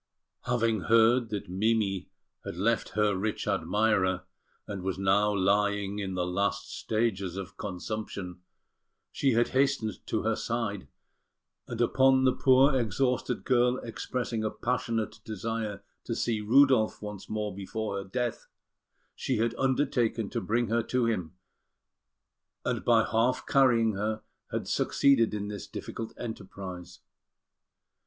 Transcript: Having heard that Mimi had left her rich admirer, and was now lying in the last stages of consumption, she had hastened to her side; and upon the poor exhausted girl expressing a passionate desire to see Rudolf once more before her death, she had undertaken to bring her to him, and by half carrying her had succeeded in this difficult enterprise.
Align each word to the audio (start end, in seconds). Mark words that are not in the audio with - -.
Having 0.45 0.81
heard 0.85 1.29
that 1.29 1.47
Mimi 1.47 2.09
had 2.43 2.55
left 2.57 2.89
her 2.97 3.15
rich 3.15 3.47
admirer, 3.47 4.23
and 4.65 4.81
was 4.81 4.97
now 4.97 5.31
lying 5.31 5.99
in 5.99 6.15
the 6.15 6.25
last 6.25 6.75
stages 6.75 7.37
of 7.37 7.55
consumption, 7.55 8.41
she 9.11 9.33
had 9.33 9.49
hastened 9.49 10.03
to 10.07 10.23
her 10.23 10.35
side; 10.35 10.87
and 11.67 11.79
upon 11.79 12.23
the 12.23 12.33
poor 12.33 12.75
exhausted 12.75 13.43
girl 13.45 13.77
expressing 13.77 14.43
a 14.43 14.49
passionate 14.49 15.19
desire 15.23 15.83
to 16.05 16.15
see 16.15 16.41
Rudolf 16.41 16.99
once 17.03 17.29
more 17.29 17.53
before 17.53 17.97
her 17.97 18.03
death, 18.03 18.47
she 19.13 19.37
had 19.37 19.53
undertaken 19.53 20.31
to 20.31 20.41
bring 20.41 20.65
her 20.69 20.81
to 20.81 21.05
him, 21.05 21.35
and 22.65 22.83
by 22.83 23.03
half 23.07 23.45
carrying 23.45 23.93
her 23.93 24.23
had 24.51 24.67
succeeded 24.67 25.35
in 25.35 25.47
this 25.47 25.67
difficult 25.67 26.11
enterprise. 26.17 27.01